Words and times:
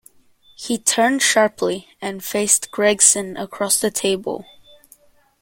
He 0.55 0.79
turned 0.79 1.21
sharply, 1.21 1.87
and 2.01 2.23
faced 2.23 2.71
Gregson 2.71 3.37
across 3.37 3.79
the 3.79 3.91
table. 3.91 4.45